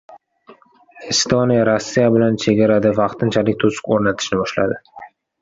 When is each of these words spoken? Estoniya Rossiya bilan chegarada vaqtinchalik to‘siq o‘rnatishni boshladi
Estoniya 1.15 1.65
Rossiya 1.69 2.07
bilan 2.15 2.39
chegarada 2.45 2.93
vaqtinchalik 3.01 3.61
to‘siq 3.67 3.93
o‘rnatishni 3.99 4.43
boshladi 4.43 4.81